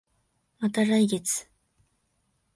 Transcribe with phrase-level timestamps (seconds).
[0.57, 1.45] また来月